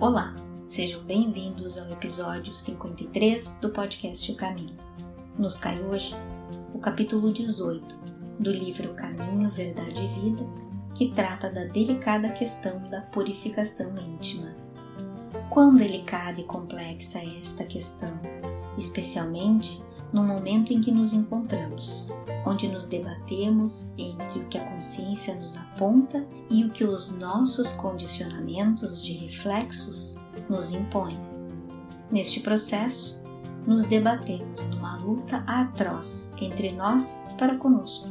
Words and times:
Olá, 0.00 0.34
sejam 0.66 1.00
bem-vindos 1.04 1.78
ao 1.78 1.88
episódio 1.88 2.52
53 2.52 3.58
do 3.62 3.70
podcast 3.70 4.32
O 4.32 4.34
Caminho. 4.34 4.76
Nos 5.38 5.56
cai 5.56 5.80
hoje 5.80 6.16
o 6.74 6.80
capítulo 6.80 7.32
18 7.32 7.96
do 8.40 8.50
livro 8.50 8.92
Caminho, 8.94 9.48
Verdade 9.48 10.02
e 10.02 10.08
Vida, 10.08 10.44
que 10.96 11.12
trata 11.12 11.48
da 11.48 11.62
delicada 11.66 12.28
questão 12.28 12.82
da 12.90 13.02
purificação 13.02 13.94
íntima. 13.96 14.52
Quão 15.48 15.72
delicada 15.72 16.40
e 16.40 16.44
complexa 16.44 17.20
é 17.20 17.40
esta 17.40 17.64
questão, 17.64 18.18
especialmente 18.76 19.80
no 20.14 20.22
momento 20.22 20.72
em 20.72 20.80
que 20.80 20.92
nos 20.92 21.12
encontramos, 21.12 22.08
onde 22.46 22.68
nos 22.68 22.84
debatemos 22.84 23.98
entre 23.98 24.38
o 24.38 24.46
que 24.46 24.56
a 24.56 24.72
consciência 24.72 25.34
nos 25.34 25.56
aponta 25.56 26.24
e 26.48 26.62
o 26.64 26.70
que 26.70 26.84
os 26.84 27.18
nossos 27.18 27.72
condicionamentos 27.72 29.04
de 29.04 29.12
reflexos 29.14 30.20
nos 30.48 30.70
impõem. 30.70 31.18
Neste 32.12 32.38
processo, 32.38 33.20
nos 33.66 33.82
debatemos 33.82 34.62
numa 34.70 34.96
luta 34.98 35.42
atroz 35.48 36.32
entre 36.40 36.70
nós 36.70 37.26
para 37.36 37.56
conosco, 37.56 38.06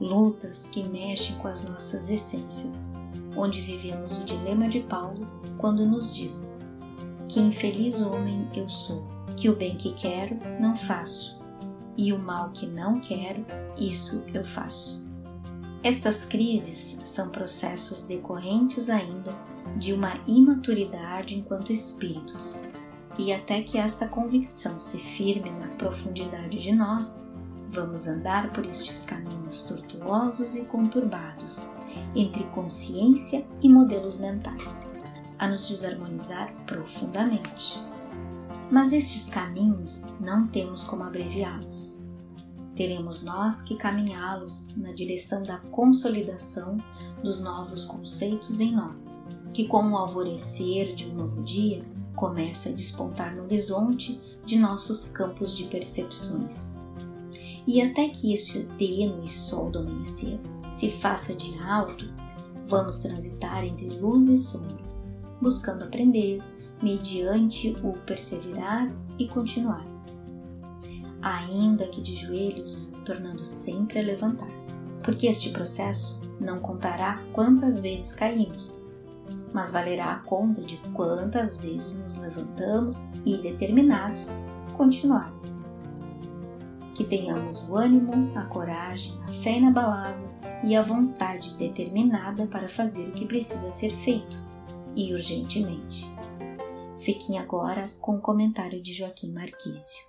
lutas 0.00 0.66
que 0.66 0.88
mexem 0.88 1.36
com 1.36 1.46
as 1.46 1.62
nossas 1.62 2.10
essências, 2.10 2.90
onde 3.36 3.60
vivemos 3.60 4.16
o 4.18 4.24
dilema 4.24 4.66
de 4.66 4.80
Paulo 4.80 5.28
quando 5.56 5.86
nos 5.86 6.16
diz: 6.16 6.58
Que 7.28 7.38
infeliz 7.38 8.00
homem 8.00 8.48
eu 8.56 8.68
sou 8.68 9.17
que 9.38 9.48
o 9.48 9.54
bem 9.54 9.76
que 9.76 9.92
quero 9.92 10.36
não 10.60 10.74
faço, 10.74 11.40
e 11.96 12.12
o 12.12 12.18
mal 12.18 12.50
que 12.50 12.66
não 12.66 12.98
quero, 12.98 13.46
isso 13.78 14.24
eu 14.34 14.42
faço. 14.42 15.06
Estas 15.80 16.24
crises 16.24 16.98
são 17.04 17.28
processos 17.28 18.02
decorrentes 18.02 18.90
ainda 18.90 19.32
de 19.76 19.92
uma 19.92 20.12
imaturidade 20.26 21.38
enquanto 21.38 21.72
espíritos, 21.72 22.66
e 23.16 23.32
até 23.32 23.62
que 23.62 23.78
esta 23.78 24.08
convicção 24.08 24.80
se 24.80 24.98
firme 24.98 25.50
na 25.50 25.68
profundidade 25.68 26.58
de 26.58 26.72
nós, 26.72 27.30
vamos 27.68 28.08
andar 28.08 28.52
por 28.52 28.66
estes 28.66 29.02
caminhos 29.02 29.62
tortuosos 29.62 30.56
e 30.56 30.64
conturbados, 30.64 31.70
entre 32.16 32.42
consciência 32.44 33.46
e 33.62 33.68
modelos 33.68 34.18
mentais, 34.18 34.96
a 35.38 35.46
nos 35.46 35.68
desarmonizar 35.68 36.52
profundamente. 36.66 37.87
Mas 38.70 38.92
estes 38.92 39.28
caminhos 39.28 40.14
não 40.20 40.46
temos 40.46 40.84
como 40.84 41.02
abreviá-los. 41.02 42.06
Teremos 42.74 43.22
nós 43.22 43.62
que 43.62 43.76
caminhá-los 43.76 44.76
na 44.76 44.92
direção 44.92 45.42
da 45.42 45.58
consolidação 45.58 46.76
dos 47.24 47.40
novos 47.40 47.84
conceitos 47.84 48.60
em 48.60 48.72
nós, 48.72 49.20
que 49.52 49.66
com 49.66 49.90
o 49.90 49.96
alvorecer 49.96 50.94
de 50.94 51.06
um 51.06 51.14
novo 51.14 51.42
dia 51.42 51.84
começa 52.14 52.68
a 52.68 52.72
despontar 52.72 53.34
no 53.34 53.44
horizonte 53.44 54.20
de 54.44 54.58
nossos 54.58 55.06
campos 55.06 55.56
de 55.56 55.64
percepções. 55.64 56.78
E 57.66 57.82
até 57.82 58.08
que 58.08 58.32
este 58.32 58.64
tênue 58.78 59.28
sol 59.28 59.70
do 59.70 59.80
amanhecer 59.80 60.40
se 60.70 60.90
faça 60.90 61.34
de 61.34 61.58
alto, 61.62 62.04
vamos 62.64 62.98
transitar 62.98 63.64
entre 63.64 63.88
luz 63.88 64.28
e 64.28 64.36
sombra, 64.36 64.78
buscando 65.40 65.84
aprender, 65.84 66.42
mediante 66.82 67.76
o 67.82 67.92
perseverar 68.04 68.90
e 69.18 69.26
continuar, 69.26 69.84
ainda 71.20 71.86
que 71.88 72.00
de 72.00 72.14
joelhos, 72.14 72.94
tornando 73.04 73.44
sempre 73.44 73.98
a 73.98 74.02
levantar, 74.02 74.50
porque 75.02 75.26
este 75.26 75.50
processo 75.50 76.20
não 76.40 76.60
contará 76.60 77.20
quantas 77.32 77.80
vezes 77.80 78.12
caímos, 78.12 78.82
mas 79.52 79.70
valerá 79.70 80.12
a 80.12 80.18
conta 80.20 80.62
de 80.62 80.76
quantas 80.92 81.56
vezes 81.56 81.98
nos 81.98 82.16
levantamos 82.16 83.10
e 83.24 83.36
determinados 83.38 84.32
continuar. 84.76 85.32
Que 86.94 87.04
tenhamos 87.04 87.68
o 87.68 87.76
ânimo, 87.76 88.32
a 88.36 88.42
coragem, 88.42 89.18
a 89.24 89.28
fé 89.28 89.52
inabalável 89.52 90.28
e 90.64 90.76
a 90.76 90.82
vontade 90.82 91.56
determinada 91.56 92.46
para 92.46 92.68
fazer 92.68 93.08
o 93.08 93.12
que 93.12 93.26
precisa 93.26 93.70
ser 93.70 93.90
feito 93.90 94.44
e 94.96 95.12
urgentemente. 95.12 96.10
Fiquem 97.00 97.38
agora 97.38 97.88
com 98.00 98.16
o 98.16 98.20
comentário 98.20 98.82
de 98.82 98.92
Joaquim 98.92 99.32
Marquísio. 99.32 100.08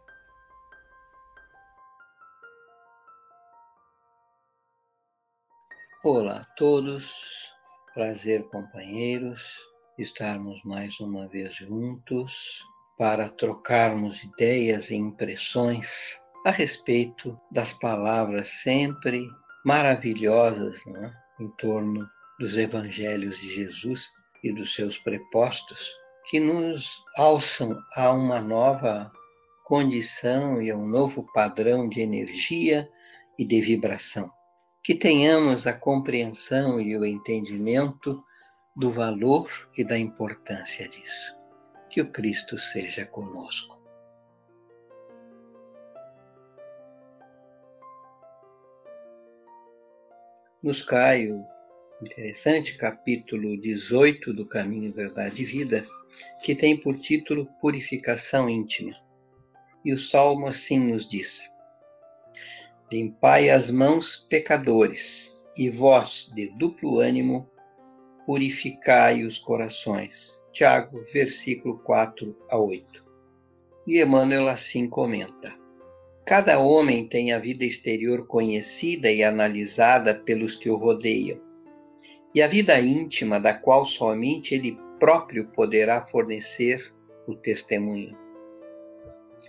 Olá 6.03 6.37
a 6.37 6.45
todos, 6.55 7.53
prazer 7.93 8.43
companheiros, 8.49 9.59
estarmos 9.99 10.63
mais 10.63 10.99
uma 10.99 11.27
vez 11.27 11.53
juntos 11.55 12.63
para 12.97 13.29
trocarmos 13.29 14.23
ideias 14.23 14.89
e 14.89 14.95
impressões 14.95 16.19
a 16.43 16.49
respeito 16.49 17.39
das 17.51 17.71
palavras 17.71 18.49
sempre 18.63 19.29
maravilhosas 19.63 20.75
é? 20.87 21.43
em 21.43 21.49
torno 21.57 22.09
dos 22.39 22.57
evangelhos 22.57 23.37
de 23.37 23.53
Jesus 23.53 24.11
e 24.43 24.51
dos 24.51 24.73
seus 24.73 24.97
prepostos 24.97 25.98
que 26.29 26.39
nos 26.39 27.03
alçam 27.17 27.83
a 27.95 28.11
uma 28.11 28.39
nova 28.39 29.11
condição 29.65 30.61
e 30.61 30.69
a 30.69 30.77
um 30.77 30.85
novo 30.85 31.25
padrão 31.33 31.89
de 31.89 32.01
energia 32.01 32.87
e 33.35 33.43
de 33.43 33.59
vibração. 33.59 34.31
Que 34.83 34.93
tenhamos 34.93 35.65
a 35.65 35.73
compreensão 35.73 36.79
e 36.79 36.95
o 36.95 37.03
entendimento 37.03 38.23
do 38.75 38.91
valor 38.91 39.49
e 39.75 39.83
da 39.83 39.97
importância 39.97 40.87
disso. 40.87 41.35
Que 41.89 41.99
o 41.99 42.11
Cristo 42.11 42.59
seja 42.59 43.07
conosco. 43.07 43.79
Nos 50.61 50.83
cai 50.83 51.25
o 51.25 51.43
interessante 52.03 52.77
capítulo 52.77 53.59
18 53.59 54.31
do 54.31 54.45
Caminho, 54.45 54.93
Verdade 54.93 55.41
e 55.41 55.45
Vida, 55.45 55.87
que 56.41 56.55
tem 56.55 56.75
por 56.75 56.97
título 56.97 57.47
Purificação 57.61 58.49
Íntima. 58.49 58.93
E 59.83 59.93
o 59.93 59.97
Salmo 59.97 60.47
assim 60.47 60.79
nos 60.79 61.07
diz: 61.07 61.49
Limpai 62.91 63.49
as 63.49 63.69
mãos, 63.69 64.15
pecadores, 64.15 65.39
e 65.57 65.69
vós, 65.69 66.31
de 66.33 66.47
duplo 66.57 66.99
ânimo, 66.99 67.49
purificai 68.25 69.23
os 69.23 69.37
corações. 69.37 70.43
Tiago, 70.51 71.03
versículo 71.13 71.79
4 71.79 72.35
a 72.49 72.57
8. 72.57 73.05
E 73.87 74.01
Emmanuel 74.01 74.47
assim 74.47 74.87
comenta: 74.87 75.53
Cada 76.25 76.59
homem 76.59 77.07
tem 77.07 77.31
a 77.33 77.39
vida 77.39 77.65
exterior 77.65 78.27
conhecida 78.27 79.11
e 79.11 79.23
analisada 79.23 80.13
pelos 80.13 80.55
que 80.55 80.69
o 80.69 80.75
rodeiam, 80.75 81.41
e 82.33 82.41
a 82.41 82.47
vida 82.47 82.79
íntima, 82.79 83.39
da 83.39 83.53
qual 83.53 83.85
somente 83.85 84.53
ele 84.53 84.77
próprio 84.99 85.47
poderá 85.47 86.03
fornecer 86.03 86.93
o 87.27 87.33
testemunho. 87.33 88.17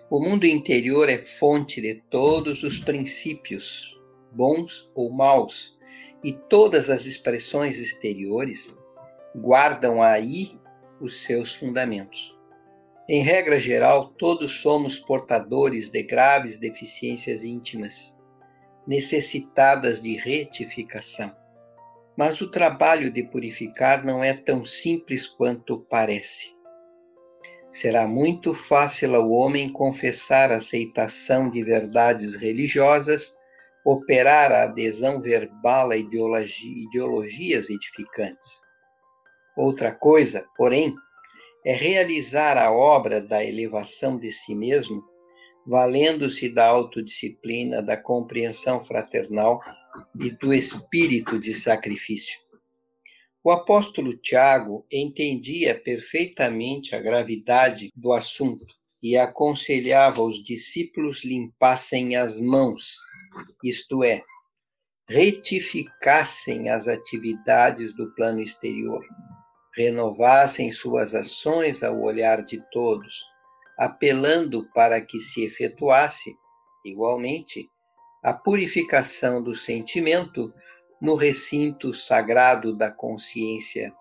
O 0.09 0.21
mundo 0.21 0.47
interior 0.47 1.09
é 1.09 1.19
fonte 1.19 1.81
de 1.81 1.97
todos 2.11 2.63
os 2.63 2.79
princípios, 2.79 3.97
bons 4.33 4.91
ou 4.95 5.13
maus, 5.13 5.79
e 6.23 6.33
todas 6.33 6.91
as 6.91 7.07
expressões 7.07 7.79
exteriores 7.79 8.77
guardam 9.35 10.03
aí 10.03 10.59
os 11.01 11.23
seus 11.23 11.53
fundamentos. 11.53 12.37
Em 13.09 13.23
regra 13.23 13.59
geral, 13.59 14.09
todos 14.19 14.61
somos 14.61 14.99
portadores 14.99 15.89
de 15.89 16.03
graves 16.03 16.59
deficiências 16.59 17.43
íntimas, 17.43 18.21
necessitadas 18.87 20.01
de 20.01 20.17
retificação. 20.17 21.35
Mas 22.17 22.41
o 22.41 22.51
trabalho 22.51 23.11
de 23.11 23.23
purificar 23.23 24.05
não 24.05 24.23
é 24.23 24.35
tão 24.35 24.65
simples 24.65 25.27
quanto 25.27 25.87
parece. 25.89 26.55
Será 27.71 28.07
muito 28.07 28.53
fácil 28.53 29.15
ao 29.15 29.31
homem 29.31 29.73
confessar 29.73 30.51
a 30.51 30.57
aceitação 30.57 31.49
de 31.49 31.63
verdades 31.63 32.35
religiosas, 32.35 33.33
operar 33.85 34.51
a 34.51 34.65
adesão 34.65 35.21
verbal 35.21 35.91
a 35.91 35.97
ideologia, 35.97 36.85
ideologias 36.85 37.71
edificantes. 37.71 38.61
Outra 39.57 39.93
coisa, 39.93 40.45
porém, 40.57 40.95
é 41.65 41.73
realizar 41.73 42.57
a 42.57 42.73
obra 42.73 43.21
da 43.21 43.45
elevação 43.45 44.19
de 44.19 44.33
si 44.33 44.55
mesmo, 44.55 45.03
valendo-se 45.67 46.49
da 46.49 46.67
autodisciplina, 46.67 47.83
da 47.83 47.97
compreensão 47.97 48.81
fraternal 48.81 49.61
e 50.19 50.31
do 50.31 50.53
espírito 50.53 51.39
de 51.39 51.55
sacrifício. 51.55 52.39
O 53.43 53.51
apóstolo 53.51 54.17
Tiago 54.17 54.87
entendia 54.93 55.75
perfeitamente 55.75 56.95
a 56.95 57.01
gravidade 57.01 57.91
do 57.97 58.13
assunto 58.13 58.67
e 59.03 59.17
aconselhava 59.17 60.21
os 60.21 60.45
discípulos 60.45 61.25
limpassem 61.25 62.17
as 62.17 62.39
mãos, 62.39 62.97
isto 63.65 64.05
é, 64.05 64.23
retificassem 65.09 66.69
as 66.69 66.87
atividades 66.87 67.95
do 67.95 68.15
plano 68.15 68.41
exterior, 68.41 69.03
renovassem 69.75 70.71
suas 70.71 71.15
ações 71.15 71.83
ao 71.83 72.01
olhar 72.01 72.45
de 72.45 72.63
todos, 72.71 73.25
apelando 73.79 74.69
para 74.75 75.01
que 75.01 75.19
se 75.19 75.45
efetuasse, 75.45 76.37
igualmente, 76.85 77.71
a 78.23 78.33
purificação 78.33 79.43
do 79.43 79.57
sentimento 79.57 80.53
no 81.01 81.15
recinto 81.15 81.95
sagrado 81.95 82.77
da 82.77 82.91
consciência, 82.91 83.93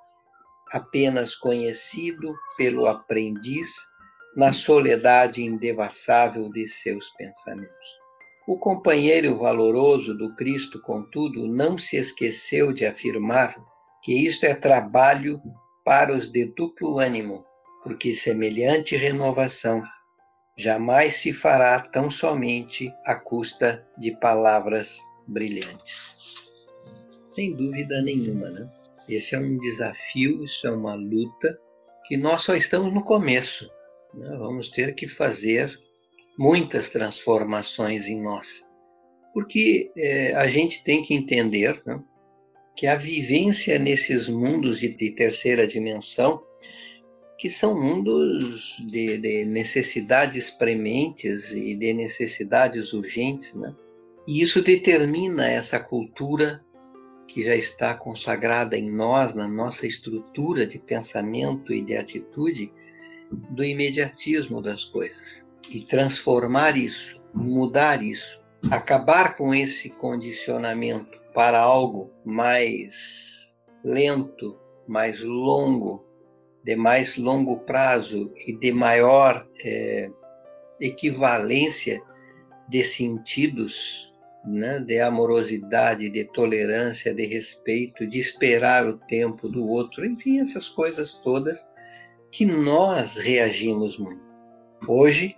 apenas 0.71 1.36
conhecido 1.36 2.36
pelo 2.57 2.86
aprendiz 2.86 3.75
na 4.36 4.51
soledade 4.51 5.42
indevassável 5.42 6.50
de 6.50 6.68
seus 6.68 7.10
pensamentos. 7.12 8.00
O 8.48 8.57
companheiro 8.57 9.38
valoroso 9.38 10.18
do 10.18 10.36
Cristo, 10.36 10.81
contudo, 10.81 11.48
não 11.48 11.77
se 11.77 11.95
esqueceu 11.95 12.74
de 12.74 12.86
afirmar 12.86 13.56
que 14.04 14.27
isto 14.27 14.45
é 14.45 14.54
trabalho 14.54 15.42
para 15.86 16.13
os 16.13 16.31
de 16.31 16.45
duplo 16.45 17.00
ânimo, 17.00 17.45
porque 17.83 18.13
semelhante 18.13 18.95
renovação 18.95 19.81
jamais 20.60 21.16
se 21.16 21.32
fará 21.32 21.80
tão 21.80 22.12
somente 22.12 22.94
à 23.06 23.16
custa 23.16 23.88
de 23.98 24.12
palavras 24.12 25.00
brilhantes. 25.26 26.18
Sem 27.34 27.56
dúvida 27.56 28.02
nenhuma, 28.02 28.50
né? 28.50 28.70
Esse 29.08 29.36
é 29.36 29.40
um 29.40 29.58
desafio, 29.58 30.44
isso 30.44 30.68
é 30.68 30.72
uma 30.72 30.96
luta 30.96 31.58
que 32.06 32.18
nós 32.18 32.44
só 32.44 32.56
estamos 32.56 32.94
no 32.94 33.02
começo. 33.06 33.72
Né? 34.14 34.36
Vamos 34.38 34.70
ter 34.70 34.94
que 34.96 35.08
fazer 35.08 35.80
muitas 36.38 36.90
transformações 36.90 38.08
em 38.08 38.22
nós, 38.22 38.70
porque 39.34 39.90
é, 39.96 40.34
a 40.36 40.48
gente 40.48 40.84
tem 40.84 41.02
que 41.02 41.14
entender 41.14 41.74
né, 41.86 42.04
que 42.76 42.86
a 42.86 42.96
vivência 42.96 43.80
nesses 43.80 44.28
mundos 44.28 44.80
de, 44.80 44.90
de 44.90 45.12
terceira 45.12 45.66
dimensão, 45.66 46.44
que 47.40 47.50
são 47.50 47.74
mundos 47.74 48.76
de, 48.86 49.18
de, 49.18 49.46
necessidades 49.46 50.50
prementes 50.50 51.52
e 51.54 51.74
de 51.74 51.94
necessidades 51.94 52.92
urgentes, 52.92 53.56
né? 53.56 53.74
E 54.28 54.42
isso 54.42 54.62
determina 54.62 55.50
essa 55.50 55.80
cultura 55.80 56.62
que 57.30 57.46
já 57.46 57.56
está 57.56 57.94
consagrada 57.94 58.78
em 58.78 58.92
nós, 58.92 59.34
na 59.34 59.48
nossa 59.48 59.88
estrutura 59.88 60.68
de 60.68 60.78
pensamento 60.78 61.72
e 61.72 61.82
de 61.82 61.96
atitude, 61.96 62.74
do 63.52 63.64
imediatismo 63.64 64.62
das 64.62 64.84
coisas. 64.84 65.46
E 65.70 65.86
transformar 65.86 66.76
isso, 66.76 67.22
mudar 67.34 68.04
isso, 68.04 68.38
acabar 68.70 69.38
com 69.38 69.56
esse 69.56 69.92
condicionamento 69.92 71.18
para 71.34 71.60
algo 71.60 72.12
mais 72.26 73.56
lento, 73.84 74.60
mais 74.86 75.24
longo, 75.24 76.09
de 76.64 76.76
mais 76.76 77.18
longo 77.18 77.60
prazo 77.60 78.32
e 78.48 78.54
de 78.54 78.72
maior 78.72 79.48
é, 79.64 80.10
equivalência 80.80 82.02
de 82.68 82.84
sentidos, 82.84 84.14
né, 84.46 84.80
de 84.80 85.00
amorosidade, 85.00 86.10
de 86.10 86.26
tolerância, 86.26 87.14
de 87.14 87.26
respeito, 87.26 88.08
de 88.08 88.20
esperar 88.20 88.88
o 88.88 88.98
tempo 89.08 89.50
do 89.50 89.68
outro, 89.68 90.06
enfim, 90.06 90.40
essas 90.40 90.70
coisas 90.70 91.14
todas 91.24 91.68
que 92.32 92.46
nós 92.46 93.16
reagimos 93.18 93.98
muito. 93.98 94.22
Hoje, 94.88 95.36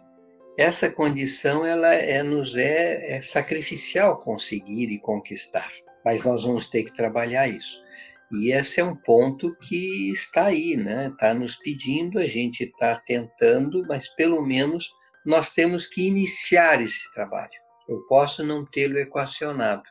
essa 0.58 0.90
condição 0.90 1.66
ela 1.66 1.94
é, 1.94 2.22
nos 2.22 2.56
é, 2.56 3.18
é 3.18 3.22
sacrificial 3.22 4.20
conseguir 4.20 4.92
e 4.92 5.00
conquistar 5.00 5.72
mas 6.04 6.24
nós 6.24 6.44
vamos 6.44 6.70
ter 6.70 6.84
que 6.84 6.94
trabalhar 6.94 7.48
isso. 7.48 7.82
E 8.32 8.52
esse 8.52 8.80
é 8.80 8.84
um 8.84 8.96
ponto 8.96 9.54
que 9.58 10.12
está 10.12 10.46
aí, 10.46 10.78
né? 10.78 11.08
Está 11.08 11.34
nos 11.34 11.56
pedindo, 11.56 12.18
a 12.18 12.26
gente 12.26 12.64
está 12.64 12.96
tentando, 12.96 13.86
mas 13.88 14.08
pelo 14.16 14.42
menos 14.42 14.90
nós 15.26 15.52
temos 15.52 15.86
que 15.86 16.08
iniciar 16.08 16.82
esse 16.82 17.12
trabalho. 17.14 17.52
Eu 17.90 18.02
posso 18.08 18.44
não 18.44 18.66
tê-lo 18.66 18.98
equacionado, 18.98 19.84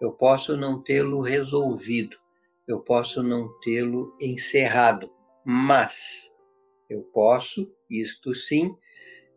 eu 0.00 0.12
posso 0.12 0.56
não 0.56 0.82
tê-lo 0.82 1.22
resolvido, 1.22 2.16
eu 2.68 2.80
posso 2.80 3.22
não 3.22 3.48
tê-lo 3.60 4.14
encerrado, 4.20 5.10
mas 5.44 6.30
eu 6.88 7.02
posso, 7.14 7.66
isto 7.88 8.34
sim, 8.34 8.76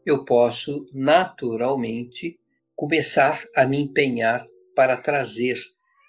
eu 0.06 0.26
posso 0.26 0.86
naturalmente 0.94 2.38
começar 2.76 3.42
a 3.56 3.66
me 3.66 3.82
empenhar 3.82 4.46
para 4.76 4.98
trazer 4.98 5.58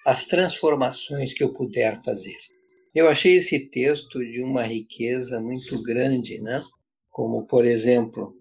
as 0.04 0.26
transformações 0.26 1.32
que 1.32 1.42
eu 1.42 1.52
puder 1.52 2.02
fazer. 2.02 2.36
Eu 2.94 3.08
achei 3.08 3.36
esse 3.36 3.58
texto 3.70 4.20
de 4.20 4.42
uma 4.42 4.62
riqueza 4.62 5.40
muito 5.40 5.82
grande, 5.82 6.40
né? 6.40 6.62
Como, 7.10 7.46
por 7.46 7.64
exemplo, 7.64 8.34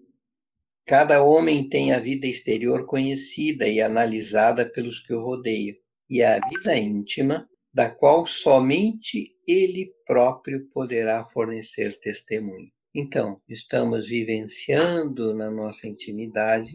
cada 0.86 1.22
homem 1.22 1.68
tem 1.68 1.92
a 1.92 1.98
vida 1.98 2.26
exterior 2.26 2.86
conhecida 2.86 3.66
e 3.66 3.80
analisada 3.80 4.68
pelos 4.68 5.00
que 5.00 5.14
o 5.14 5.22
rodeiam, 5.22 5.76
e 6.08 6.22
a 6.22 6.38
vida 6.38 6.76
íntima, 6.76 7.48
da 7.72 7.90
qual 7.90 8.26
somente 8.26 9.34
ele 9.48 9.90
próprio 10.06 10.68
poderá 10.70 11.24
fornecer 11.24 11.98
testemunho. 12.00 12.70
Então, 12.94 13.40
estamos 13.48 14.08
vivenciando 14.08 15.34
na 15.34 15.50
nossa 15.50 15.88
intimidade 15.88 16.72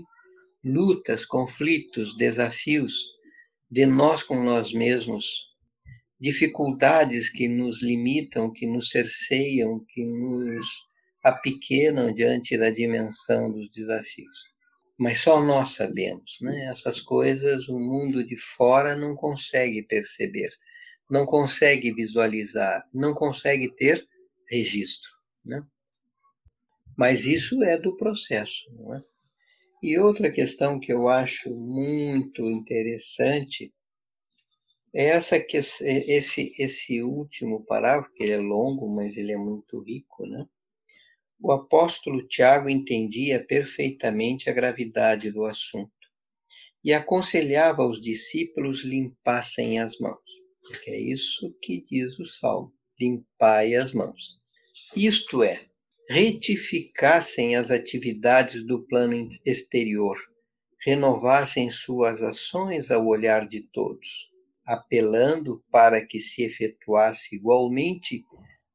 lutas, 0.61 1.23
conflitos, 1.23 2.17
desafios 2.17 2.93
de 3.69 3.85
nós 3.85 4.23
com 4.23 4.41
nós 4.43 4.73
mesmos, 4.73 5.47
dificuldades 6.19 7.29
que 7.29 7.47
nos 7.47 7.81
limitam, 7.81 8.51
que 8.51 8.65
nos 8.65 8.89
cerceiam, 8.89 9.85
que 9.87 10.03
nos 10.05 10.67
apequenam 11.23 12.13
diante 12.13 12.57
da 12.57 12.69
dimensão 12.69 13.51
dos 13.51 13.69
desafios. 13.69 14.49
Mas 14.97 15.21
só 15.21 15.41
nós 15.41 15.75
sabemos, 15.75 16.37
né? 16.41 16.65
Essas 16.65 16.99
coisas 16.99 17.69
o 17.69 17.79
mundo 17.79 18.23
de 18.25 18.35
fora 18.35 18.95
não 18.95 19.15
consegue 19.15 19.83
perceber, 19.83 20.49
não 21.09 21.25
consegue 21.25 21.93
visualizar, 21.93 22.85
não 22.93 23.13
consegue 23.13 23.73
ter 23.75 24.05
registro, 24.49 25.09
né? 25.45 25.63
Mas 26.97 27.25
isso 27.25 27.63
é 27.63 27.77
do 27.77 27.95
processo, 27.95 28.65
não 28.77 28.95
é? 28.95 28.99
E 29.81 29.97
outra 29.97 30.29
questão 30.29 30.79
que 30.79 30.91
eu 30.91 31.07
acho 31.07 31.55
muito 31.55 32.43
interessante 32.43 33.73
é 34.93 35.05
essa 35.05 35.39
que 35.39 35.55
esse 35.55 36.53
esse 36.57 37.01
último 37.01 37.63
parágrafo, 37.63 38.13
que 38.13 38.23
ele 38.23 38.33
é 38.33 38.37
longo, 38.37 38.93
mas 38.93 39.15
ele 39.15 39.31
é 39.31 39.37
muito 39.37 39.79
rico, 39.79 40.25
né? 40.25 40.45
O 41.41 41.53
apóstolo 41.53 42.27
Tiago 42.27 42.67
entendia 42.67 43.41
perfeitamente 43.45 44.49
a 44.49 44.53
gravidade 44.53 45.31
do 45.31 45.45
assunto 45.45 45.93
e 46.83 46.91
aconselhava 46.91 47.81
aos 47.81 48.01
discípulos 48.01 48.83
limpassem 48.83 49.79
as 49.79 49.97
mãos, 49.99 50.29
porque 50.61 50.91
é 50.91 50.99
isso 50.99 51.55
que 51.61 51.81
diz 51.89 52.19
o 52.19 52.25
salmo: 52.25 52.73
limpai 52.99 53.75
as 53.75 53.93
mãos. 53.93 54.37
Isto 54.93 55.43
é, 55.43 55.68
retificassem 56.09 57.55
as 57.55 57.69
atividades 57.69 58.65
do 58.65 58.83
plano 58.87 59.29
exterior, 59.45 60.17
renovassem 60.83 61.69
suas 61.69 62.23
ações 62.23 62.89
ao 62.89 63.05
olhar 63.05 63.47
de 63.47 63.61
todos, 63.61 64.27
apelando 64.65 65.63
para 65.71 66.03
que 66.03 66.19
se 66.19 66.41
efetuasse 66.41 67.35
igualmente 67.35 68.25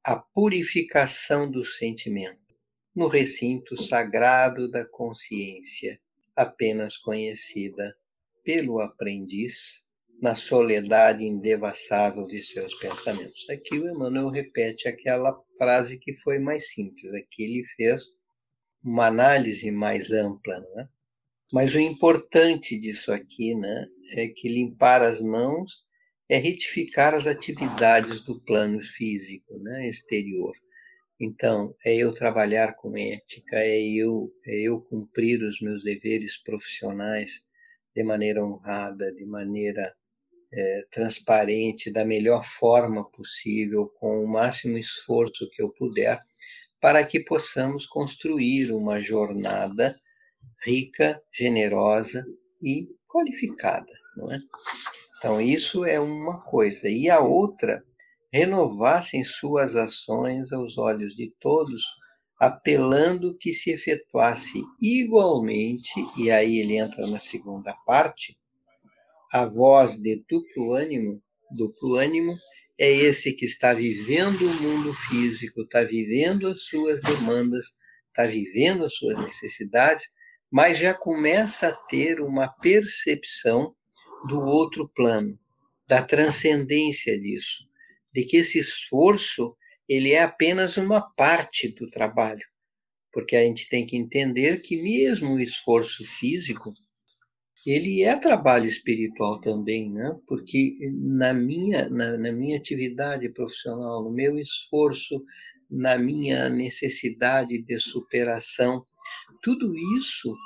a 0.04 0.14
purificação 0.14 1.50
do 1.50 1.64
sentimento, 1.64 2.54
no 2.94 3.08
recinto 3.08 3.76
sagrado 3.82 4.70
da 4.70 4.86
consciência, 4.86 6.00
apenas 6.36 6.96
conhecida 6.96 7.96
pelo 8.44 8.80
aprendiz 8.80 9.84
na 10.25 10.35
soledade 10.35 11.23
indevassável 11.23 12.25
de 12.26 12.43
seus 12.43 12.73
pensamentos. 12.76 13.47
Aqui 13.50 13.78
o 13.78 13.90
Emmanuel 13.90 14.31
repete 14.31 14.88
aquela 14.88 15.38
frase 15.59 15.99
que 15.99 16.14
foi 16.21 16.38
mais 16.38 16.71
simples, 16.71 17.12
aqui 17.12 17.43
ele 17.43 17.62
fez 17.76 18.04
uma 18.83 19.09
análise 19.09 19.71
mais 19.71 20.12
ampla, 20.12 20.61
né? 20.75 20.88
Mas 21.52 21.75
o 21.75 21.78
importante 21.78 22.81
disso 22.81 23.12
aqui, 23.12 23.54
né, 23.54 23.87
é 24.16 24.28
que 24.28 24.49
limpar 24.49 25.02
as 25.02 25.21
mãos 25.21 25.85
é 26.26 26.38
retificar 26.38 27.12
as 27.12 27.26
atividades 27.26 28.23
do 28.23 28.40
plano 28.40 28.83
físico, 28.83 29.59
né, 29.59 29.90
exterior. 29.90 30.54
Então, 31.21 31.76
é 31.85 31.95
eu 31.95 32.14
trabalhar 32.14 32.76
com 32.76 32.97
ética, 32.97 33.59
é 33.59 33.78
eu, 33.78 34.33
é 34.47 34.62
eu 34.62 34.81
cumprir 34.81 35.43
os 35.43 35.61
meus 35.61 35.85
deveres 35.85 36.43
profissionais 36.43 37.43
de 37.95 38.02
maneira 38.02 38.43
honrada, 38.43 39.12
de 39.12 39.26
maneira 39.26 39.95
é, 40.56 40.84
transparente 40.90 41.90
da 41.90 42.04
melhor 42.04 42.44
forma 42.44 43.04
possível, 43.11 43.88
com 43.99 44.25
o 44.25 44.28
máximo 44.28 44.78
esforço 44.78 45.50
que 45.50 45.62
eu 45.62 45.70
puder, 45.73 46.20
para 46.80 47.04
que 47.04 47.18
possamos 47.18 47.87
construir 47.87 48.73
uma 48.73 49.00
jornada 49.00 49.99
rica, 50.64 51.20
generosa 51.32 52.25
e 52.62 52.87
qualificada, 53.08 53.92
não 54.16 54.30
é? 54.30 54.38
Então, 55.18 55.40
isso 55.40 55.84
é 55.84 55.99
uma 55.99 56.42
coisa. 56.42 56.88
E 56.88 57.08
a 57.08 57.20
outra, 57.20 57.82
renovassem 58.32 59.25
suas 59.25 59.75
ações 59.75 60.52
aos 60.52 60.76
olhos 60.76 61.14
de 61.14 61.32
todos, 61.40 61.82
apelando 62.38 63.37
que 63.38 63.52
se 63.52 63.70
efetuasse 63.70 64.61
igualmente, 64.80 65.94
e 66.18 66.30
aí 66.30 66.58
ele 66.58 66.76
entra 66.76 67.06
na 67.06 67.18
segunda 67.18 67.73
parte, 67.87 68.37
a 69.34 69.46
voz 69.46 69.96
de 69.96 70.24
duplo 70.30 70.74
ânimo, 70.74 71.20
duplo 71.50 71.96
ânimo 71.96 72.36
é 72.78 72.88
esse 72.88 73.32
que 73.32 73.44
está 73.44 73.74
vivendo 73.74 74.46
o 74.46 74.62
mundo 74.62 74.94
físico, 74.94 75.62
está 75.62 75.82
vivendo 75.82 76.46
as 76.46 76.62
suas 76.62 77.00
demandas, 77.00 77.66
está 78.06 78.26
vivendo 78.26 78.84
as 78.84 78.94
suas 78.94 79.18
necessidades, 79.18 80.04
mas 80.52 80.78
já 80.78 80.94
começa 80.94 81.66
a 81.66 81.72
ter 81.72 82.20
uma 82.20 82.46
percepção 82.46 83.74
do 84.28 84.38
outro 84.38 84.88
plano, 84.94 85.36
da 85.88 86.00
transcendência 86.00 87.18
disso, 87.18 87.64
de 88.12 88.24
que 88.24 88.36
esse 88.36 88.60
esforço 88.60 89.56
ele 89.88 90.12
é 90.12 90.22
apenas 90.22 90.76
uma 90.76 91.00
parte 91.00 91.74
do 91.74 91.90
trabalho, 91.90 92.46
porque 93.12 93.34
a 93.34 93.42
gente 93.42 93.68
tem 93.68 93.84
que 93.84 93.96
entender 93.96 94.62
que 94.62 94.80
mesmo 94.80 95.34
o 95.34 95.40
esforço 95.40 96.04
físico 96.04 96.72
ele 97.66 98.02
é 98.02 98.16
trabalho 98.16 98.66
espiritual 98.66 99.40
também, 99.40 99.90
né? 99.90 100.16
Porque 100.26 100.75
na 100.92 101.33
minha 101.33 101.88
na, 101.88 102.16
na 102.18 102.33
minha 102.33 102.56
atividade 102.56 103.28
profissional, 103.30 104.04
no 104.04 104.11
meu 104.11 104.38
esforço, 104.38 105.25
na 105.71 105.99
minha 105.99 106.49
necessidade 106.49 107.62
de 107.62 107.80
superação, 107.80 108.85
tudo 109.42 109.75
isso 109.99 110.37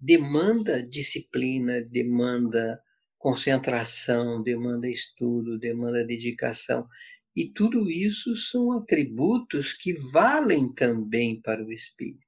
demanda 0.00 0.82
disciplina, 0.82 1.80
demanda 1.82 2.80
concentração, 3.18 4.42
demanda 4.42 4.88
estudo, 4.88 5.58
demanda 5.58 6.04
dedicação. 6.04 6.86
E 7.34 7.48
tudo 7.48 7.90
isso 7.90 8.36
são 8.36 8.72
atributos 8.72 9.72
que 9.72 9.94
valem 9.94 10.72
também 10.74 11.40
para 11.40 11.64
o 11.64 11.72
espírito. 11.72 12.23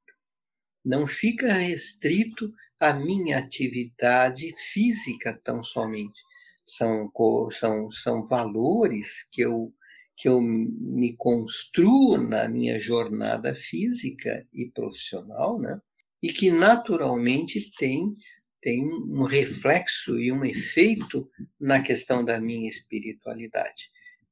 Não 0.86 1.04
fica 1.04 1.52
restrito 1.52 2.54
à 2.78 2.92
minha 2.92 3.38
atividade 3.38 4.54
física 4.72 5.36
tão 5.42 5.64
somente. 5.64 6.22
São, 6.64 7.10
são, 7.50 7.90
são 7.90 8.24
valores 8.24 9.28
que 9.32 9.40
eu, 9.40 9.74
que 10.16 10.28
eu 10.28 10.40
me 10.40 11.16
construo 11.16 12.18
na 12.18 12.48
minha 12.48 12.78
jornada 12.78 13.52
física 13.56 14.46
e 14.54 14.70
profissional, 14.70 15.60
né? 15.60 15.80
e 16.22 16.32
que 16.32 16.52
naturalmente 16.52 17.70
tem 17.78 18.14
tem 18.62 18.84
um 18.84 19.22
reflexo 19.22 20.18
e 20.18 20.32
um 20.32 20.44
efeito 20.44 21.30
na 21.60 21.80
questão 21.80 22.24
da 22.24 22.40
minha 22.40 22.68
espiritualidade, 22.68 23.90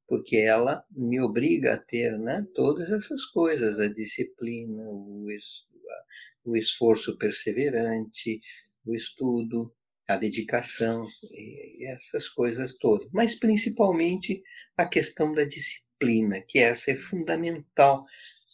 porque 0.09 0.35
ela 0.35 0.83
me 0.91 1.21
obriga 1.21 1.75
a 1.75 1.77
ter 1.77 2.17
né, 2.19 2.45
todas 2.53 2.89
essas 2.89 3.23
coisas, 3.23 3.79
a 3.79 3.87
disciplina, 3.87 4.83
o, 4.89 5.27
o 6.45 6.55
esforço 6.55 7.17
perseverante, 7.17 8.39
o 8.85 8.95
estudo, 8.95 9.73
a 10.07 10.15
dedicação, 10.15 11.05
essas 11.81 12.29
coisas 12.29 12.77
todas. 12.77 13.09
Mas 13.11 13.35
principalmente 13.39 14.43
a 14.77 14.85
questão 14.85 15.33
da 15.33 15.43
disciplina, 15.43 16.41
que 16.47 16.59
essa 16.59 16.91
é 16.91 16.95
fundamental 16.95 18.05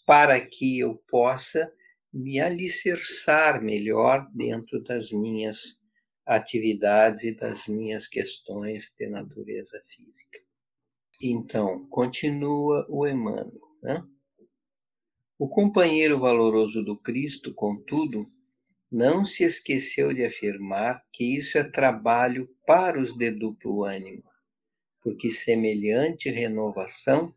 para 0.05 0.39
que 0.39 0.79
eu 0.79 0.95
possa 1.09 1.71
me 2.13 2.39
alicerçar 2.39 3.61
melhor 3.61 4.29
dentro 4.33 4.81
das 4.83 5.11
minhas 5.11 5.79
atividades 6.25 7.23
e 7.23 7.35
das 7.35 7.67
minhas 7.67 8.07
questões 8.07 8.93
de 8.97 9.07
natureza 9.07 9.81
física. 9.87 10.39
Então, 11.21 11.85
continua 11.87 12.85
o 12.89 13.07
Emmanuel. 13.07 13.51
Né? 13.81 14.03
O 15.43 15.49
companheiro 15.49 16.19
valoroso 16.19 16.83
do 16.83 16.95
Cristo, 16.95 17.51
contudo, 17.51 18.31
não 18.91 19.25
se 19.25 19.43
esqueceu 19.43 20.13
de 20.13 20.23
afirmar 20.23 21.03
que 21.11 21.35
isso 21.35 21.57
é 21.57 21.63
trabalho 21.63 22.47
para 22.63 23.01
os 23.01 23.17
de 23.17 23.31
duplo 23.31 23.83
ânimo, 23.83 24.23
porque 25.01 25.31
semelhante 25.31 26.29
renovação 26.29 27.33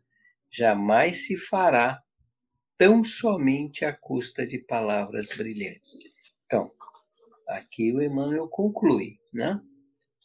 jamais 0.51 1.25
se 1.25 1.35
fará 1.35 1.99
tão 2.77 3.03
somente 3.03 3.83
à 3.83 3.91
custa 3.91 4.45
de 4.45 4.59
palavras 4.59 5.29
brilhantes. 5.35 6.13
Então, 6.45 6.71
aqui 7.47 7.91
o 7.91 8.03
Emmanuel 8.03 8.47
conclui, 8.47 9.17
né? 9.33 9.59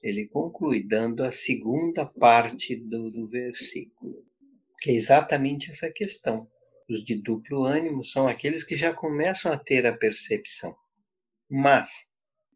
Ele 0.02 0.28
conclui 0.28 0.87
dando 0.87 1.25
a 1.25 1.32
segunda 1.32 2.04
parte 2.04 2.76
do, 2.76 3.10
do 3.10 3.26
versículo, 3.26 4.22
que 4.82 4.90
é 4.90 4.94
exatamente 4.96 5.70
essa 5.70 5.90
questão. 5.90 6.46
Os 6.90 7.04
de 7.04 7.14
duplo 7.14 7.62
ânimo 7.62 8.04
são 8.04 8.26
aqueles 8.26 8.64
que 8.64 8.75
já 8.75 8.92
começam 8.92 9.52
a 9.52 9.56
ter 9.56 9.87
a 9.87 9.97
percepção. 9.97 10.75
Mas 11.49 12.11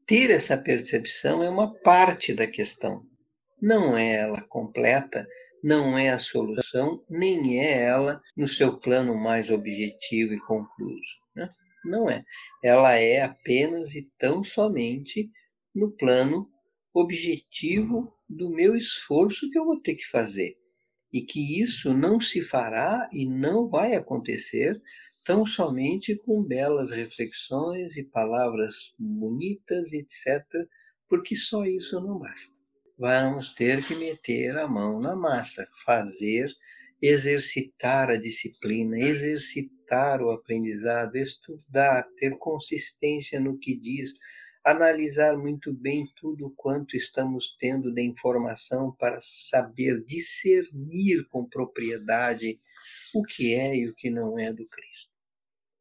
ter 0.09 0.29
essa 0.29 0.59
percepção 0.59 1.41
é 1.41 1.49
uma 1.49 1.73
parte 1.73 2.35
da 2.35 2.45
questão. 2.45 3.07
Não 3.63 3.97
é 3.97 4.17
ela 4.17 4.43
completa, 4.43 5.25
não 5.63 5.97
é 5.97 6.09
a 6.09 6.19
solução, 6.19 7.05
nem 7.09 7.65
é 7.65 7.85
ela 7.85 8.21
no 8.37 8.49
seu 8.49 8.77
plano 8.81 9.15
mais 9.15 9.51
objetivo 9.51 10.35
e 10.35 10.41
concluso. 10.41 11.15
Né? 11.37 11.49
Não 11.85 12.11
é. 12.11 12.25
Ela 12.61 12.95
é 12.97 13.23
apenas 13.23 13.95
e 13.95 14.11
tão 14.19 14.43
somente 14.43 15.31
no 15.73 15.93
plano 15.93 16.51
objetivo 16.93 18.13
do 18.29 18.51
meu 18.51 18.75
esforço 18.75 19.49
que 19.49 19.59
eu 19.59 19.65
vou 19.65 19.81
ter 19.81 19.95
que 19.95 20.09
fazer. 20.09 20.57
E 21.15 21.23
que 21.23 21.63
isso 21.63 21.95
não 21.95 22.21
se 22.21 22.43
fará 22.43 23.09
e 23.11 23.25
não 23.25 23.71
vai 23.71 23.95
acontecer 23.95 24.83
tão 25.25 25.47
somente 25.47 26.15
com 26.17 26.45
belas 26.45 26.91
reflexões 26.91 27.97
e 27.97 28.05
palavras 28.05 28.93
bonitas, 28.99 29.95
etc., 29.95 30.45
porque 31.09 31.35
só 31.35 31.65
isso 31.65 31.99
não 32.01 32.19
basta 32.19 32.65
vamos 32.99 33.53
ter 33.55 33.85
que 33.85 33.95
meter 33.95 34.57
a 34.57 34.69
mão 34.69 35.01
na 35.01 35.17
massa, 35.17 35.69
fazer, 35.85 36.51
exercitar 37.03 38.11
a 38.11 38.17
disciplina, 38.17 38.99
exercitar 38.99 40.23
o 40.23 40.31
aprendizado, 40.31 41.17
estudar, 41.17 42.07
ter 42.19 42.37
consistência 42.39 43.41
no 43.41 43.59
que 43.59 43.77
diz, 43.77 44.15
analisar 44.65 45.37
muito 45.37 45.73
bem 45.75 46.11
tudo 46.17 46.53
quanto 46.57 46.97
estamos 46.97 47.55
tendo 47.61 47.93
de 47.93 48.03
informação 48.03 48.91
para 48.93 49.19
saber 49.21 50.03
discernir 50.05 51.29
com 51.29 51.47
propriedade 51.47 52.59
o 53.15 53.23
que 53.23 53.55
é 53.55 53.77
e 53.77 53.89
o 53.89 53.95
que 53.95 54.09
não 54.09 54.39
é 54.39 54.53
do 54.53 54.67
Cristo. 54.67 55.11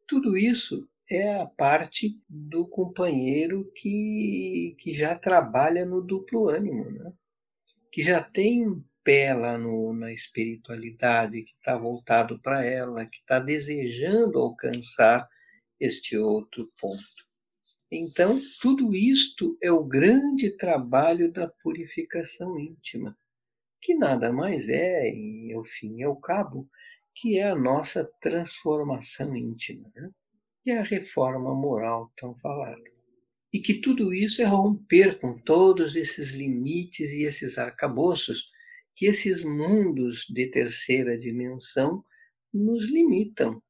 Tudo 0.05 0.37
isso 0.37 0.87
é 1.09 1.39
a 1.39 1.45
parte 1.45 2.19
do 2.27 2.67
companheiro 2.67 3.71
que, 3.75 4.75
que 4.79 4.93
já 4.93 5.17
trabalha 5.17 5.85
no 5.85 6.01
duplo 6.01 6.49
ânimo, 6.49 6.91
né? 6.91 7.13
que 7.91 8.03
já 8.03 8.21
tem 8.21 8.67
um 8.67 8.83
pé 9.03 9.33
lá 9.33 9.57
no, 9.57 9.93
na 9.93 10.11
espiritualidade, 10.11 11.43
que 11.43 11.53
está 11.53 11.77
voltado 11.77 12.39
para 12.41 12.65
ela, 12.65 13.05
que 13.05 13.17
está 13.17 13.39
desejando 13.39 14.39
alcançar 14.39 15.27
este 15.79 16.17
outro 16.17 16.71
ponto. 16.79 17.22
Então, 17.95 18.39
tudo 18.59 18.95
isto 18.95 19.57
é 19.62 19.71
o 19.71 19.83
grande 19.83 20.57
trabalho 20.57 21.31
da 21.31 21.47
purificação 21.47 22.57
íntima, 22.57 23.17
que 23.81 23.93
nada 23.93 24.31
mais 24.33 24.67
é, 24.67 25.13
ao 25.53 25.63
fim 25.63 26.00
e 26.00 26.03
ao 26.03 26.15
cabo, 26.15 26.67
que 27.13 27.38
é 27.38 27.50
a 27.50 27.55
nossa 27.55 28.09
transformação 28.19 29.35
íntima. 29.35 29.91
Né? 29.95 30.09
e 30.65 30.71
a 30.71 30.81
reforma 30.81 31.53
moral 31.53 32.12
tão 32.15 32.35
falada. 32.35 32.81
E 33.51 33.59
que 33.59 33.75
tudo 33.75 34.13
isso 34.13 34.41
é 34.41 34.45
romper 34.45 35.19
com 35.19 35.38
todos 35.38 35.95
esses 35.95 36.33
limites 36.33 37.12
e 37.12 37.23
esses 37.23 37.57
arcabouços 37.57 38.50
que 38.95 39.05
esses 39.05 39.43
mundos 39.43 40.25
de 40.29 40.47
terceira 40.47 41.17
dimensão 41.17 42.03
nos 42.53 42.85
limitam 42.85 43.62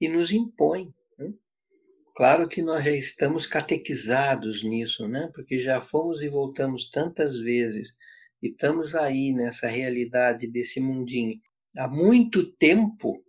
e 0.00 0.08
nos 0.08 0.30
impõem. 0.30 0.92
Claro 2.14 2.48
que 2.48 2.62
nós 2.62 2.84
já 2.84 2.92
estamos 2.92 3.46
catequizados 3.46 4.62
nisso, 4.62 5.08
né? 5.08 5.30
porque 5.34 5.58
já 5.58 5.80
fomos 5.80 6.22
e 6.22 6.28
voltamos 6.28 6.90
tantas 6.90 7.38
vezes 7.38 7.96
e 8.42 8.48
estamos 8.48 8.94
aí 8.94 9.32
nessa 9.32 9.66
realidade 9.66 10.46
desse 10.46 10.80
mundinho 10.80 11.40
há 11.76 11.88
muito 11.88 12.52
tempo 12.56 13.22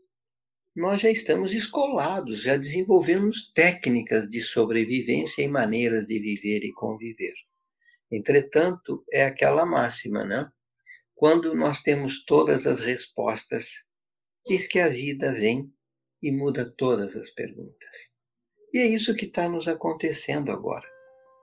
nós 0.76 1.02
já 1.02 1.10
estamos 1.10 1.54
escolados, 1.54 2.42
já 2.42 2.58
desenvolvemos 2.58 3.50
técnicas 3.54 4.30
de 4.30 4.42
sobrevivência 4.42 5.42
e 5.42 5.48
maneiras 5.48 6.06
de 6.06 6.20
viver 6.20 6.66
e 6.66 6.74
conviver. 6.74 7.34
Entretanto, 8.12 9.06
é 9.12 9.24
aquela 9.24 9.66
máxima, 9.66 10.26
né? 10.26 10.52
Quando 11.16 11.56
nós 11.56 11.82
temos 11.82 12.26
todas 12.26 12.68
as 12.68 12.82
respostas, 12.82 13.70
diz 14.46 14.68
que 14.68 14.80
a 14.80 14.90
vida 14.90 15.32
vem 15.32 15.74
e 16.22 16.30
muda 16.30 16.70
todas 16.78 17.16
as 17.16 17.32
perguntas. 17.32 18.15
E 18.74 18.80
é 18.80 18.86
isso 18.86 19.16
que 19.16 19.26
está 19.26 19.48
nos 19.48 19.68
acontecendo 19.68 20.52
agora. 20.52 20.88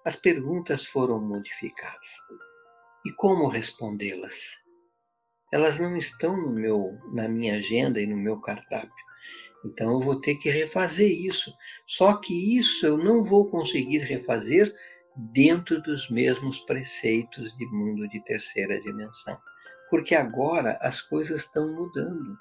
As 0.05 0.17
perguntas 0.17 0.85
foram 0.85 1.21
modificadas. 1.21 2.09
E 3.07 3.13
como 3.13 3.49
respondê-las? 3.49 4.63
elas 5.53 5.79
não 5.79 5.97
estão 5.97 6.35
no 6.35 6.51
meu, 6.51 6.99
na 7.13 7.29
minha 7.29 7.57
agenda 7.57 8.01
e 8.01 8.07
no 8.07 8.17
meu 8.17 8.41
cardápio. 8.41 8.91
Então 9.65 9.93
eu 9.93 10.01
vou 10.01 10.19
ter 10.21 10.37
que 10.37 10.51
refazer 10.51 11.11
isso. 11.11 11.53
Só 11.87 12.15
que 12.15 12.59
isso 12.59 12.87
eu 12.87 12.97
não 12.97 13.23
vou 13.23 13.49
conseguir 13.51 13.99
refazer 13.99 14.75
dentro 15.31 15.81
dos 15.83 16.09
mesmos 16.09 16.59
preceitos 16.61 17.55
de 17.59 17.67
mundo 17.67 18.09
de 18.09 18.25
terceira 18.25 18.81
dimensão. 18.81 19.39
Porque 19.91 20.15
agora 20.15 20.79
as 20.81 21.03
coisas 21.03 21.43
estão 21.43 21.71
mudando. 21.71 22.37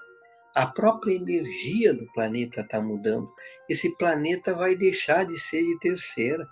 A 0.54 0.66
própria 0.66 1.14
energia 1.14 1.94
do 1.94 2.06
planeta 2.12 2.60
está 2.60 2.80
mudando. 2.80 3.32
Esse 3.70 3.96
planeta 3.96 4.54
vai 4.54 4.76
deixar 4.76 5.24
de 5.24 5.38
ser 5.38 5.62
de 5.62 5.78
terceira. 5.78 6.46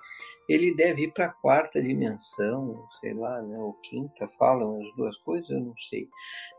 Ele 0.49 0.75
deve 0.75 1.03
ir 1.03 1.13
para 1.13 1.27
a 1.27 1.33
quarta 1.33 1.83
dimensão, 1.83 2.83
sei 3.01 3.13
lá, 3.13 3.43
né, 3.43 3.59
ou 3.59 3.75
quinta, 3.83 4.29
falam 4.39 4.81
as 4.81 4.97
duas 4.97 5.17
coisas, 5.19 5.51
eu 5.51 5.61
não 5.61 5.75
sei. 5.77 6.09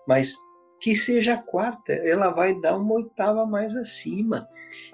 Mas 0.07 0.35
que 0.79 0.95
seja 0.95 1.33
a 1.33 1.41
quarta, 1.41 1.93
ela 1.93 2.29
vai 2.29 2.59
dar 2.59 2.77
uma 2.77 2.93
oitava 2.93 3.45
mais 3.45 3.75
acima. 3.75 4.47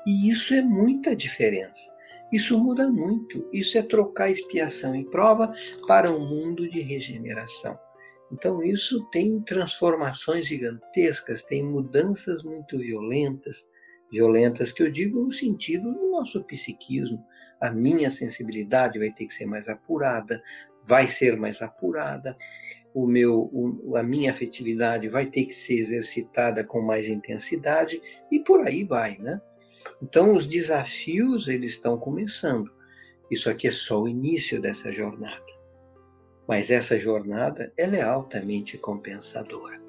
E 0.06 0.30
isso 0.30 0.54
é 0.54 0.62
muita 0.62 1.16
diferença. 1.16 1.96
Isso 2.32 2.58
muda 2.58 2.90
muito. 2.90 3.48
Isso 3.54 3.78
é 3.78 3.82
trocar 3.82 4.30
expiação 4.30 4.96
e 4.96 5.06
prova 5.06 5.54
para 5.88 6.12
um 6.12 6.20
mundo 6.20 6.70
de 6.70 6.82
regeneração. 6.82 7.78
Então, 8.32 8.62
isso 8.62 9.06
tem 9.10 9.42
transformações 9.42 10.48
gigantescas, 10.48 11.44
tem 11.44 11.64
mudanças 11.64 12.44
muito 12.44 12.78
violentas, 12.78 13.68
violentas 14.12 14.72
que 14.72 14.84
eu 14.84 14.92
digo 14.92 15.24
no 15.24 15.32
sentido 15.32 15.94
do 15.94 16.12
nosso 16.12 16.44
psiquismo. 16.44 17.24
A 17.62 17.72
minha 17.72 18.10
sensibilidade 18.10 19.00
vai 19.00 19.12
ter 19.12 19.26
que 19.26 19.34
ser 19.34 19.46
mais 19.46 19.68
apurada, 19.68 20.42
vai 20.84 21.08
ser 21.08 21.38
mais 21.38 21.62
apurada, 21.62 22.38
o 22.94 23.06
meu, 23.06 23.50
o, 23.54 23.96
a 23.96 24.04
minha 24.04 24.32
afetividade 24.32 25.08
vai 25.08 25.26
ter 25.26 25.46
que 25.46 25.54
ser 25.54 25.76
exercitada 25.76 26.64
com 26.64 26.82
mais 26.82 27.08
intensidade 27.08 28.02
e 28.32 28.40
por 28.40 28.66
aí 28.66 28.84
vai, 28.84 29.18
né? 29.18 29.42
Então, 30.02 30.36
os 30.36 30.46
desafios, 30.46 31.48
eles 31.48 31.74
estão 31.74 31.98
começando. 31.98 32.72
Isso 33.32 33.50
aqui 33.50 33.68
é 33.68 33.72
só 33.72 34.02
o 34.02 34.08
início 34.08 34.62
dessa 34.62 34.92
jornada. 34.92 35.57
Mas 36.48 36.72
essa 36.72 36.98
jornada, 36.98 37.72
ela 37.78 37.96
é 37.96 38.02
altamente 38.02 38.78
compensadora. 38.78 39.82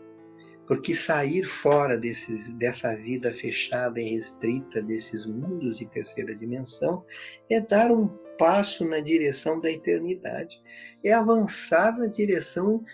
Porque 0.67 0.95
sair 0.95 1.45
fora 1.45 1.97
desses, 1.97 2.53
dessa 2.55 2.95
vida 2.95 3.33
fechada 3.33 4.01
e 4.01 4.11
restrita, 4.11 4.83
desses 4.83 5.25
mundos 5.25 5.79
de 5.79 5.87
terceira 5.87 6.35
dimensão, 6.35 7.05
é 7.49 7.61
dar 7.61 7.91
um 7.91 8.09
passo 8.39 8.85
na 8.85 9.01
direção 9.01 9.61
da 9.61 9.71
eternidade. 9.71 10.61
É 11.03 11.13
avançar 11.13 11.97
na 11.97 12.07
direção 12.07 12.85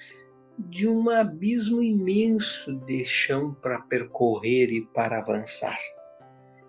de 0.57 0.87
um 0.87 1.11
abismo 1.11 1.83
imenso 1.83 2.77
de 2.87 3.05
chão 3.05 3.53
para 3.55 3.81
percorrer 3.81 4.71
e 4.71 4.87
para 4.87 5.19
avançar 5.19 5.79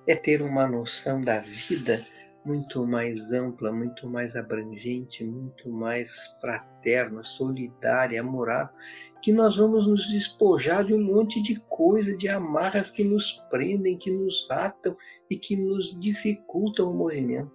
é 0.08 0.16
ter 0.16 0.42
uma 0.42 0.68
noção 0.68 1.20
da 1.22 1.40
vida 1.40 2.06
muito 2.46 2.86
mais 2.86 3.32
ampla, 3.32 3.72
muito 3.72 4.08
mais 4.08 4.36
abrangente, 4.36 5.24
muito 5.24 5.70
mais 5.70 6.38
fraterna, 6.40 7.24
solidária, 7.24 8.22
amorável, 8.22 8.74
que 9.22 9.34
nós 9.34 9.58
vamos 9.58 9.88
nos 9.88 10.08
despojar 10.08 10.86
de 10.86 10.94
um 10.94 11.04
monte 11.04 11.42
de 11.42 11.60
coisa, 11.62 12.16
de 12.16 12.30
amarras 12.30 12.92
que 12.92 13.04
nos 13.04 13.44
prendem, 13.50 13.98
que 13.98 14.12
nos 14.12 14.48
atam 14.52 14.96
e 15.30 15.38
que 15.38 15.56
nos 15.56 16.00
dificultam 16.00 16.92
o 16.92 16.98
movimento. 16.98 17.52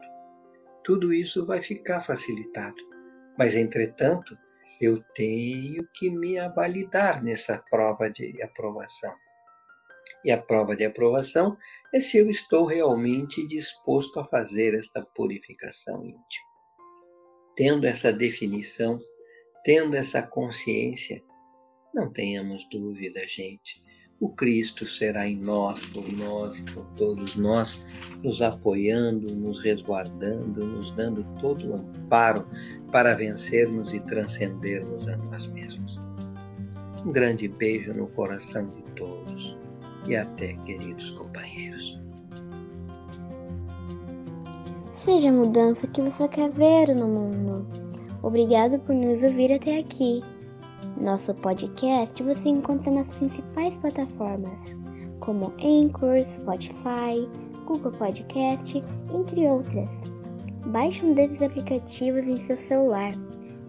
Tudo 0.84 1.12
isso 1.12 1.46
vai 1.46 1.62
ficar 1.62 2.00
facilitado. 2.00 2.76
Mas, 3.38 3.54
entretanto, 3.54 4.36
eu 4.80 5.00
tenho 5.14 5.86
que 5.94 6.10
me 6.10 6.38
avalidar 6.38 7.22
nessa 7.22 7.62
prova 7.70 8.10
de 8.10 8.42
aprovação. 8.42 9.14
E 10.24 10.30
a 10.30 10.38
prova 10.38 10.76
de 10.76 10.84
aprovação 10.84 11.56
é 11.94 12.00
se 12.00 12.18
eu 12.18 12.28
estou 12.28 12.66
realmente 12.66 13.46
disposto 13.46 14.20
a 14.20 14.24
fazer 14.24 14.74
esta 14.74 15.02
purificação 15.14 16.04
íntima. 16.04 16.50
Tendo 17.56 17.86
essa 17.86 18.12
definição, 18.12 18.98
tendo 19.64 19.96
essa 19.96 20.22
consciência, 20.22 21.22
não 21.94 22.12
tenhamos 22.12 22.66
dúvida, 22.70 23.26
gente. 23.26 23.82
O 24.20 24.28
Cristo 24.34 24.86
será 24.86 25.26
em 25.26 25.36
nós, 25.36 25.84
por 25.86 26.06
nós 26.12 26.58
e 26.58 26.62
por 26.64 26.84
todos 26.94 27.36
nós, 27.36 27.82
nos 28.22 28.42
apoiando, 28.42 29.34
nos 29.34 29.58
resguardando, 29.60 30.66
nos 30.66 30.90
dando 30.92 31.24
todo 31.40 31.70
o 31.70 31.74
amparo 31.74 32.46
para 32.92 33.14
vencermos 33.14 33.94
e 33.94 34.00
transcendermos 34.00 35.08
a 35.08 35.16
nós 35.16 35.46
mesmos. 35.46 35.98
Um 37.06 37.12
grande 37.12 37.48
beijo 37.48 37.94
no 37.94 38.08
coração 38.08 38.70
de 38.74 38.82
todos 38.94 39.58
e 40.06 40.16
até, 40.16 40.54
queridos 40.64 41.10
companheiros. 41.12 41.98
Seja 44.92 45.30
a 45.30 45.32
mudança 45.32 45.86
que 45.86 46.02
você 46.02 46.28
quer 46.28 46.50
ver 46.50 46.94
no 46.94 47.08
mundo. 47.08 47.66
Obrigado 48.22 48.78
por 48.80 48.94
nos 48.94 49.22
ouvir 49.22 49.52
até 49.52 49.78
aqui. 49.78 50.22
Nosso 51.00 51.34
podcast 51.34 52.22
você 52.22 52.50
encontra 52.50 52.90
nas 52.90 53.08
principais 53.08 53.78
plataformas, 53.78 54.76
como 55.20 55.52
Anchor, 55.62 56.20
Spotify, 56.20 57.26
Google 57.66 57.92
Podcast, 57.92 58.84
entre 59.14 59.46
outras. 59.46 60.12
Baixe 60.66 61.04
um 61.04 61.14
desses 61.14 61.40
aplicativos 61.40 62.26
em 62.26 62.36
seu 62.36 62.56
celular, 62.56 63.14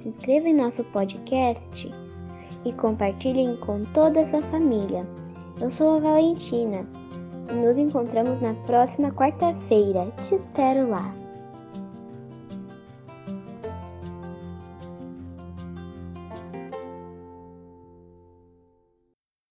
se 0.02 0.10
inscreva 0.10 0.50
em 0.50 0.56
nosso 0.56 0.84
podcast 0.86 1.90
e 2.66 2.74
compartilhem 2.74 3.56
com 3.58 3.84
toda 3.94 4.22
a 4.22 4.28
sua 4.28 4.42
família. 4.44 5.08
Eu 5.62 5.70
sou 5.70 5.98
a 5.98 6.00
Valentina 6.00 6.84
e 7.52 7.54
nos 7.54 7.78
encontramos 7.78 8.42
na 8.42 8.56
próxima 8.66 9.12
quarta-feira. 9.12 10.12
Te 10.24 10.34
espero 10.34 10.90
lá. 10.90 11.21